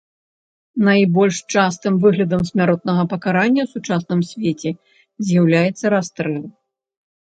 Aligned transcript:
Найбольш 0.87 1.35
частым 1.55 1.93
выглядам 2.07 2.41
смяротнага 2.51 3.03
пакарання 3.13 3.61
ў 3.63 3.69
сучасным 3.75 4.19
свеце 4.33 4.69
з'яўляецца 5.29 5.85
расстрэл. 5.97 6.41